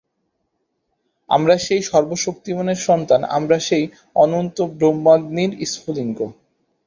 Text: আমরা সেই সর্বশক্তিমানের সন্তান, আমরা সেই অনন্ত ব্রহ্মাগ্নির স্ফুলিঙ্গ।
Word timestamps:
আমরা 1.29 1.55
সেই 1.57 1.81
সর্বশক্তিমানের 1.83 2.79
সন্তান, 2.87 3.21
আমরা 3.37 3.57
সেই 3.59 3.85
অনন্ত 4.15 4.57
ব্রহ্মাগ্নির 4.77 5.51
স্ফুলিঙ্গ। 5.65 6.19